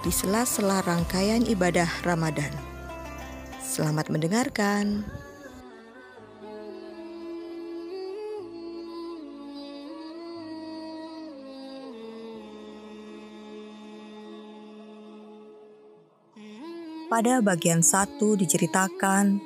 di 0.00 0.08
sela-sela 0.08 0.80
rangkaian 0.80 1.44
ibadah 1.44 1.88
Ramadan. 2.00 2.48
Selamat 3.60 4.08
mendengarkan. 4.08 5.04
Pada 17.10 17.42
bagian 17.42 17.82
satu 17.82 18.38
diceritakan, 18.38 19.42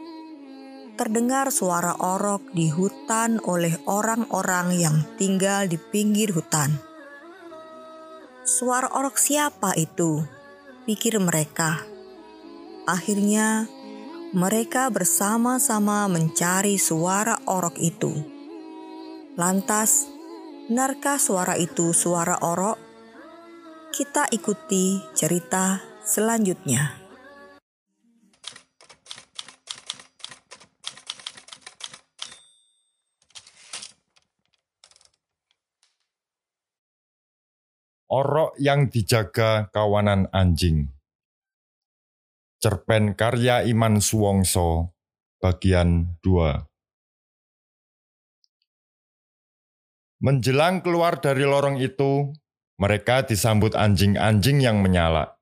terdengar 1.00 1.48
suara 1.48 1.96
orok 1.96 2.52
di 2.52 2.68
hutan 2.70 3.40
oleh 3.42 3.74
orang-orang 3.88 4.76
yang 4.76 4.96
tinggal 5.16 5.64
di 5.66 5.80
pinggir 5.80 6.30
hutan. 6.30 6.76
Suara 8.45 8.92
orok 8.92 9.16
siapa 9.16 9.73
itu? 9.80 10.34
Pikir 10.84 11.16
mereka. 11.20 11.80
Akhirnya, 12.84 13.65
mereka 14.37 14.93
bersama-sama 14.93 16.04
mencari 16.09 16.76
suara 16.76 17.41
orok 17.49 17.76
itu. 17.80 18.13
Lantas, 19.41 20.07
benarkah 20.68 21.16
suara 21.16 21.57
itu 21.57 21.96
suara 21.96 22.38
orok? 22.45 22.76
Kita 23.93 24.29
ikuti 24.29 25.01
cerita 25.16 25.80
selanjutnya. 26.04 27.04
Orok 38.15 38.54
yang 38.62 38.95
dijaga 38.95 39.74
kawanan 39.74 40.30
anjing. 40.30 40.87
Cerpen 42.62 43.18
karya 43.18 43.66
Iman 43.66 43.98
Suwongso, 43.98 44.95
bagian 45.43 46.15
2. 46.23 46.62
Menjelang 50.23 50.79
keluar 50.87 51.18
dari 51.18 51.42
lorong 51.42 51.82
itu, 51.82 52.30
mereka 52.79 53.26
disambut 53.26 53.74
anjing-anjing 53.74 54.62
yang 54.62 54.79
menyala. 54.79 55.35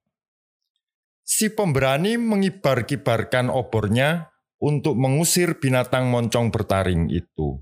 Si 1.29 1.53
pemberani 1.53 2.17
mengibar-kibarkan 2.17 3.53
obornya 3.53 4.33
untuk 4.65 4.97
mengusir 4.97 5.61
binatang 5.61 6.09
moncong 6.09 6.49
bertaring 6.49 7.13
itu. 7.13 7.61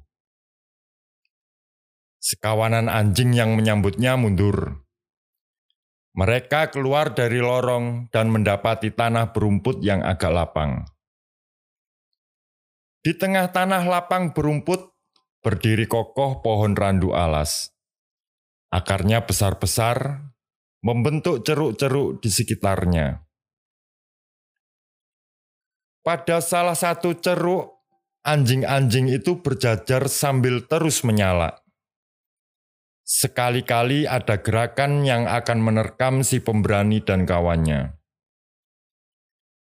Sekawanan 2.22 2.86
anjing 2.86 3.34
yang 3.34 3.58
menyambutnya 3.58 4.14
mundur. 4.14 4.86
Mereka 6.20 6.68
keluar 6.68 7.16
dari 7.16 7.40
lorong 7.40 8.12
dan 8.12 8.28
mendapati 8.28 8.92
tanah 8.92 9.32
berumput 9.32 9.80
yang 9.80 10.04
agak 10.04 10.28
lapang. 10.28 10.84
Di 13.00 13.16
tengah 13.16 13.48
tanah 13.48 13.88
lapang 13.88 14.36
berumput 14.36 14.92
berdiri 15.40 15.88
kokoh 15.88 16.44
pohon 16.44 16.76
randu 16.76 17.16
alas. 17.16 17.72
Akarnya 18.68 19.24
besar-besar, 19.24 20.28
membentuk 20.84 21.40
ceruk-ceruk 21.40 22.20
di 22.20 22.28
sekitarnya. 22.28 23.24
Pada 26.04 26.44
salah 26.44 26.76
satu 26.76 27.16
ceruk, 27.16 27.80
anjing-anjing 28.28 29.08
itu 29.08 29.40
berjajar 29.40 30.04
sambil 30.12 30.68
terus 30.68 31.00
menyala. 31.00 31.64
Sekali-kali 33.10 34.06
ada 34.06 34.38
gerakan 34.38 35.02
yang 35.02 35.26
akan 35.26 35.58
menerkam 35.58 36.22
si 36.22 36.38
pemberani 36.38 37.02
dan 37.02 37.26
kawannya. 37.26 37.98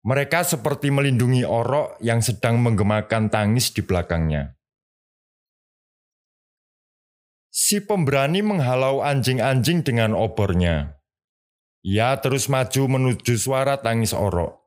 Mereka 0.07 0.47
seperti 0.47 0.87
melindungi 0.87 1.43
orok 1.43 1.99
yang 1.99 2.23
sedang 2.23 2.63
menggemakan 2.63 3.27
tangis 3.27 3.75
di 3.75 3.83
belakangnya. 3.83 4.55
Si 7.51 7.83
pemberani 7.83 8.39
menghalau 8.39 9.03
anjing-anjing 9.03 9.83
dengan 9.83 10.15
obornya. 10.15 10.95
Ia 11.83 12.15
terus 12.23 12.47
maju 12.47 12.87
menuju 12.87 13.35
suara 13.35 13.83
tangis 13.83 14.15
orok. 14.15 14.63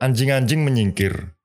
Anjing-anjing 0.00 0.64
menyingkir. 0.64 1.35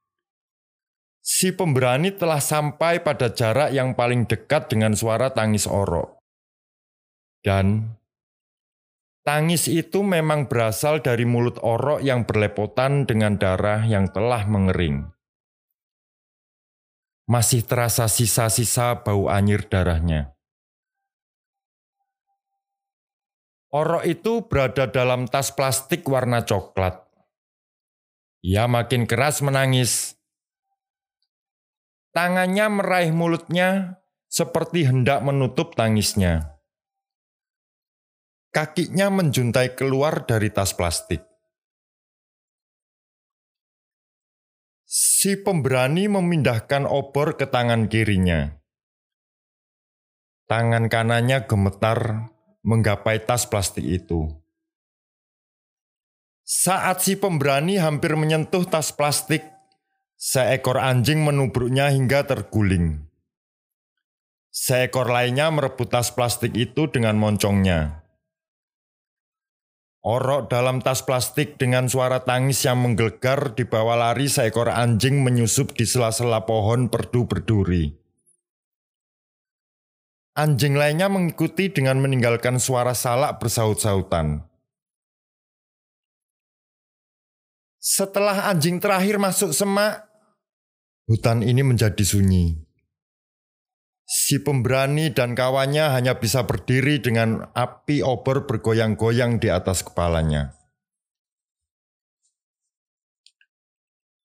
Si 1.21 1.53
pemberani 1.53 2.09
telah 2.09 2.41
sampai 2.41 3.05
pada 3.05 3.29
jarak 3.29 3.69
yang 3.69 3.93
paling 3.93 4.25
dekat 4.25 4.73
dengan 4.73 4.97
suara 4.97 5.29
tangis 5.29 5.69
orok. 5.69 6.17
Dan 7.45 7.93
tangis 9.21 9.69
itu 9.69 10.01
memang 10.01 10.49
berasal 10.49 11.05
dari 11.05 11.29
mulut 11.29 11.61
orok 11.61 12.01
yang 12.01 12.25
berlepotan 12.25 13.05
dengan 13.05 13.37
darah 13.37 13.85
yang 13.85 14.09
telah 14.09 14.49
mengering. 14.49 15.13
Masih 17.29 17.61
terasa 17.69 18.09
sisa-sisa 18.09 19.05
bau 19.05 19.29
anyir 19.29 19.69
darahnya. 19.69 20.33
Orok 23.71 24.03
itu 24.09 24.49
berada 24.49 24.89
dalam 24.89 25.29
tas 25.29 25.53
plastik 25.53 26.03
warna 26.09 26.43
coklat. 26.43 26.97
Ia 28.41 28.65
makin 28.65 29.05
keras 29.05 29.39
menangis 29.45 30.19
Tangannya 32.11 32.67
meraih 32.67 33.15
mulutnya 33.15 34.03
seperti 34.27 34.83
hendak 34.83 35.23
menutup 35.23 35.79
tangisnya. 35.79 36.59
Kakinya 38.51 39.07
menjuntai 39.07 39.79
keluar 39.79 40.27
dari 40.27 40.51
tas 40.51 40.75
plastik. 40.75 41.23
Si 44.83 45.39
pemberani 45.39 46.11
memindahkan 46.11 46.83
obor 46.83 47.39
ke 47.39 47.47
tangan 47.47 47.87
kirinya. 47.87 48.59
Tangan 50.51 50.91
kanannya 50.91 51.47
gemetar 51.47 52.27
menggapai 52.67 53.23
tas 53.23 53.47
plastik 53.47 53.87
itu. 53.87 54.27
Saat 56.43 57.07
si 57.07 57.15
pemberani 57.15 57.79
hampir 57.79 58.19
menyentuh 58.19 58.67
tas 58.67 58.91
plastik, 58.91 59.47
Seekor 60.21 60.77
anjing 60.77 61.25
menubruknya 61.25 61.89
hingga 61.89 62.21
terguling. 62.29 63.09
Seekor 64.53 65.09
lainnya 65.09 65.49
merebut 65.49 65.89
tas 65.89 66.13
plastik 66.13 66.53
itu 66.53 66.85
dengan 66.93 67.17
moncongnya. 67.17 68.05
Orok 70.05 70.45
dalam 70.45 70.77
tas 70.77 71.01
plastik 71.01 71.57
dengan 71.57 71.89
suara 71.89 72.21
tangis 72.21 72.61
yang 72.61 72.85
menggelegar 72.85 73.57
di 73.57 73.65
bawah 73.65 73.97
lari 73.97 74.29
seekor 74.29 74.69
anjing 74.69 75.25
menyusup 75.25 75.73
di 75.73 75.89
sela-sela 75.89 76.45
pohon 76.45 76.93
perdu 76.93 77.25
berduri. 77.25 77.89
Anjing 80.37 80.77
lainnya 80.77 81.09
mengikuti 81.09 81.73
dengan 81.73 81.97
meninggalkan 81.97 82.61
suara 82.61 82.93
salak 82.93 83.41
bersaut-sautan. 83.41 84.45
Setelah 87.81 88.53
anjing 88.53 88.77
terakhir 88.77 89.17
masuk 89.17 89.57
semak, 89.57 90.10
Hutan 91.11 91.43
ini 91.43 91.59
menjadi 91.59 92.07
sunyi. 92.07 92.55
Si 94.07 94.39
pemberani 94.39 95.11
dan 95.11 95.35
kawannya 95.35 95.91
hanya 95.91 96.15
bisa 96.15 96.47
berdiri 96.47 97.03
dengan 97.03 97.51
api 97.51 97.99
obor 97.99 98.47
bergoyang-goyang 98.47 99.35
di 99.35 99.51
atas 99.51 99.83
kepalanya. 99.83 100.55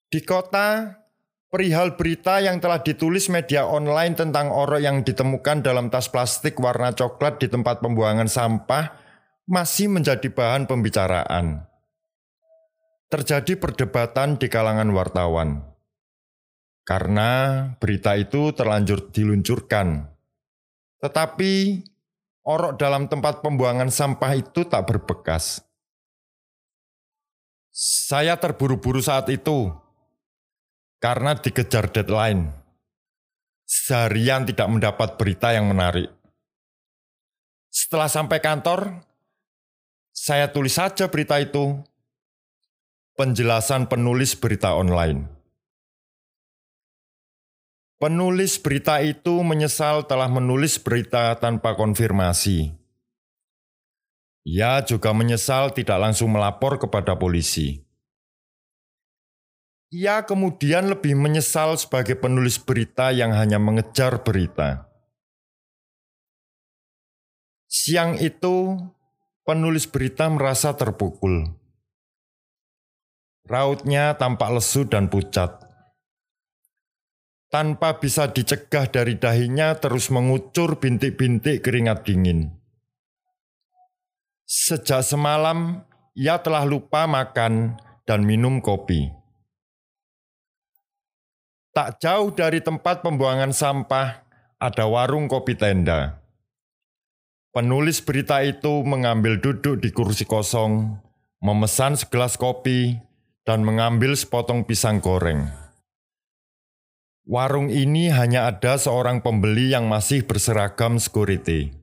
Di 0.06 0.22
kota, 0.22 1.02
perihal 1.50 1.98
berita 1.98 2.38
yang 2.38 2.62
telah 2.62 2.78
ditulis 2.78 3.34
media 3.34 3.66
online 3.66 4.14
tentang 4.14 4.54
orang 4.54 4.78
yang 4.78 4.96
ditemukan 5.02 5.66
dalam 5.66 5.90
tas 5.90 6.06
plastik 6.06 6.54
warna 6.62 6.94
coklat 6.94 7.42
di 7.42 7.50
tempat 7.50 7.82
pembuangan 7.82 8.30
sampah 8.30 8.94
masih 9.50 9.90
menjadi 9.90 10.30
bahan 10.30 10.70
pembicaraan. 10.70 11.66
Terjadi 13.10 13.58
perdebatan 13.58 14.38
di 14.38 14.46
kalangan 14.46 14.94
wartawan 14.94 15.75
karena 16.86 17.30
berita 17.82 18.14
itu 18.14 18.54
terlanjur 18.54 19.10
diluncurkan. 19.10 20.06
Tetapi 21.02 21.82
orok 22.46 22.78
dalam 22.78 23.10
tempat 23.10 23.42
pembuangan 23.42 23.90
sampah 23.90 24.38
itu 24.38 24.62
tak 24.70 24.86
berbekas. 24.86 25.66
Saya 27.74 28.38
terburu-buru 28.38 29.02
saat 29.02 29.28
itu 29.28 29.68
karena 31.02 31.36
dikejar 31.36 31.90
deadline. 31.92 32.54
Seharian 33.66 34.46
tidak 34.46 34.70
mendapat 34.70 35.18
berita 35.18 35.50
yang 35.50 35.66
menarik. 35.66 36.08
Setelah 37.66 38.06
sampai 38.06 38.38
kantor, 38.38 39.02
saya 40.14 40.48
tulis 40.48 40.72
saja 40.72 41.10
berita 41.10 41.36
itu. 41.42 41.82
Penjelasan 43.18 43.90
penulis 43.90 44.38
berita 44.38 44.78
online. 44.78 45.35
Penulis 47.96 48.60
berita 48.60 49.00
itu 49.00 49.40
menyesal 49.40 50.04
telah 50.04 50.28
menulis 50.28 50.76
berita 50.76 51.32
tanpa 51.40 51.72
konfirmasi. 51.72 52.76
Ia 54.44 54.84
juga 54.84 55.16
menyesal 55.16 55.72
tidak 55.72 55.96
langsung 56.04 56.28
melapor 56.28 56.76
kepada 56.76 57.16
polisi. 57.16 57.80
Ia 59.88 60.28
kemudian 60.28 60.92
lebih 60.92 61.16
menyesal 61.16 61.80
sebagai 61.80 62.20
penulis 62.20 62.60
berita 62.60 63.16
yang 63.16 63.32
hanya 63.32 63.56
mengejar 63.56 64.20
berita. 64.20 64.92
Siang 67.64 68.20
itu, 68.20 68.76
penulis 69.48 69.88
berita 69.88 70.28
merasa 70.28 70.76
terpukul. 70.76 71.48
Rautnya 73.48 74.12
tampak 74.20 74.60
lesu 74.60 74.84
dan 74.84 75.08
pucat 75.08 75.65
tanpa 77.56 77.96
bisa 77.96 78.28
dicegah 78.28 78.84
dari 78.84 79.16
dahinya 79.16 79.72
terus 79.80 80.12
mengucur 80.12 80.76
bintik-bintik 80.76 81.64
keringat 81.64 82.04
dingin. 82.04 82.52
Sejak 84.44 85.00
semalam, 85.00 85.80
ia 86.12 86.36
telah 86.36 86.68
lupa 86.68 87.08
makan 87.08 87.80
dan 88.04 88.28
minum 88.28 88.60
kopi. 88.60 89.08
Tak 91.72 91.96
jauh 91.96 92.28
dari 92.28 92.60
tempat 92.60 93.00
pembuangan 93.00 93.56
sampah, 93.56 94.20
ada 94.60 94.84
warung 94.84 95.24
kopi 95.24 95.56
tenda. 95.56 96.20
Penulis 97.56 98.04
berita 98.04 98.44
itu 98.44 98.84
mengambil 98.84 99.40
duduk 99.40 99.80
di 99.80 99.96
kursi 99.96 100.28
kosong, 100.28 100.92
memesan 101.40 101.96
segelas 101.96 102.36
kopi, 102.36 103.00
dan 103.48 103.64
mengambil 103.64 104.12
sepotong 104.12 104.68
pisang 104.68 105.00
goreng. 105.00 105.65
Warung 107.26 107.74
ini 107.74 108.06
hanya 108.06 108.46
ada 108.46 108.78
seorang 108.78 109.18
pembeli 109.18 109.74
yang 109.74 109.90
masih 109.90 110.22
berseragam 110.22 111.02
security. 111.02 111.74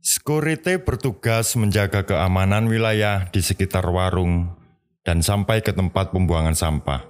Security 0.00 0.80
bertugas 0.80 1.52
menjaga 1.52 2.00
keamanan 2.00 2.64
wilayah 2.72 3.28
di 3.28 3.44
sekitar 3.44 3.84
warung 3.92 4.56
dan 5.04 5.20
sampai 5.20 5.60
ke 5.60 5.76
tempat 5.76 6.16
pembuangan 6.16 6.56
sampah. 6.56 7.04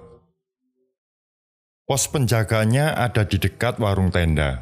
Pos 1.87 2.11
penjaganya 2.11 2.91
ada 2.91 3.23
di 3.23 3.39
dekat 3.39 3.79
warung 3.79 4.11
tenda. 4.11 4.59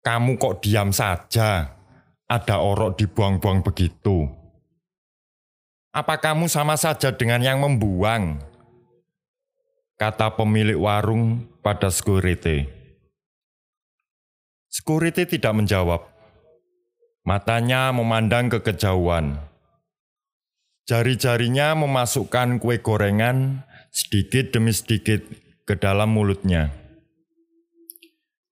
Kamu 0.00 0.40
kok 0.40 0.64
diam 0.64 0.96
saja? 0.96 1.76
Ada 2.24 2.56
orok 2.56 2.96
dibuang-buang 2.96 3.60
begitu. 3.60 4.32
Apa 5.92 6.16
kamu 6.16 6.48
sama 6.48 6.80
saja 6.80 7.12
dengan 7.12 7.44
yang 7.44 7.60
membuang? 7.60 8.53
Kata 9.98 10.34
pemilik 10.34 10.78
warung 10.78 11.46
pada 11.62 11.90
security. 11.90 12.66
Security 14.68 15.24
tidak 15.24 15.54
menjawab. 15.54 16.02
Matanya 17.24 17.94
memandang 17.94 18.52
ke 18.52 18.58
kejauhan. 18.60 19.38
Jari-jarinya 20.84 21.72
memasukkan 21.72 22.60
kue 22.60 22.82
gorengan 22.84 23.64
sedikit 23.88 24.52
demi 24.52 24.74
sedikit 24.76 25.24
ke 25.64 25.80
dalam 25.80 26.12
mulutnya. 26.12 26.68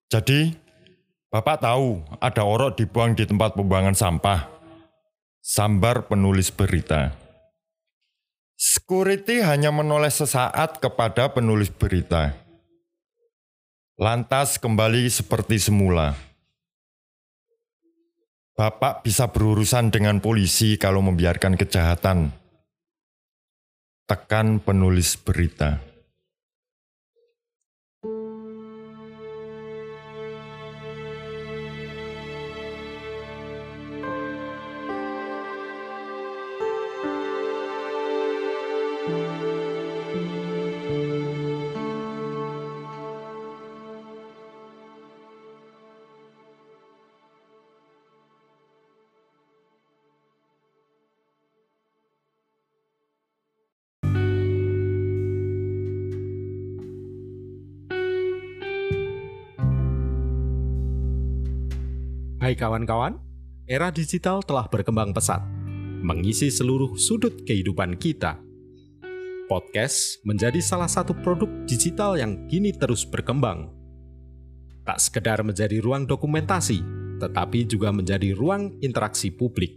Jadi, 0.09 0.57
Bapak 1.33 1.65
tahu 1.65 2.05
ada 2.21 2.45
orok 2.45 2.77
dibuang 2.77 3.17
di 3.17 3.25
tempat 3.25 3.57
pembuangan 3.57 3.97
sampah. 3.97 4.53
Sambar 5.41 6.05
penulis 6.05 6.53
berita. 6.53 7.22
Security 8.63 9.43
hanya 9.43 9.75
menoleh 9.75 10.15
sesaat 10.15 10.79
kepada 10.79 11.35
penulis 11.35 11.67
berita. 11.67 12.31
Lantas 13.99 14.55
kembali 14.55 15.11
seperti 15.11 15.59
semula. 15.59 16.15
Bapak 18.55 19.03
bisa 19.03 19.27
berurusan 19.35 19.91
dengan 19.91 20.23
polisi 20.23 20.79
kalau 20.79 21.03
membiarkan 21.03 21.59
kejahatan. 21.59 22.31
Tekan 24.07 24.63
penulis 24.63 25.19
berita. 25.19 25.83
Hai 39.03 39.11
kawan-kawan, 62.55 63.19
era 63.67 63.91
digital 63.91 64.47
telah 64.47 64.71
berkembang 64.71 65.11
pesat, 65.11 65.43
mengisi 66.07 66.55
seluruh 66.55 66.95
sudut 66.95 67.43
kehidupan 67.43 67.99
kita. 67.99 68.52
Podcast 69.53 70.25
menjadi 70.25 70.65
salah 70.65 70.89
satu 70.89 71.13
produk 71.13 71.45
digital 71.69 72.17
yang 72.17 72.49
kini 72.49 72.73
terus 72.73 73.05
berkembang. 73.05 73.69
Tak 74.89 74.97
sekedar 74.97 75.45
menjadi 75.45 75.77
ruang 75.85 76.09
dokumentasi, 76.09 76.81
tetapi 77.21 77.69
juga 77.69 77.93
menjadi 77.93 78.33
ruang 78.33 78.81
interaksi 78.81 79.29
publik. 79.29 79.77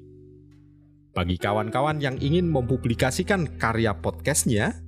Bagi 1.11 1.35
kawan-kawan 1.35 1.99
yang 1.99 2.15
ingin 2.23 2.47
mempublikasikan 2.47 3.59
karya 3.59 3.91
podcastnya, 3.99 4.79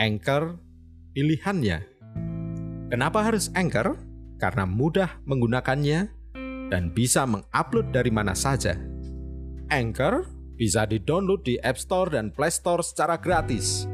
Anchor 0.00 0.64
pilihannya. 1.12 1.84
Kenapa 2.88 3.20
harus 3.20 3.52
Anchor? 3.52 4.00
Karena 4.40 4.64
mudah 4.64 5.20
menggunakannya 5.28 6.08
dan 6.72 6.88
bisa 6.88 7.28
mengupload 7.28 7.92
dari 7.92 8.08
mana 8.08 8.32
saja. 8.32 8.80
Anchor 9.68 10.24
bisa 10.56 10.88
di-download 10.88 11.44
di 11.44 11.60
App 11.60 11.76
Store 11.76 12.08
dan 12.16 12.32
Play 12.32 12.48
Store 12.48 12.80
secara 12.80 13.20
gratis. 13.20 13.92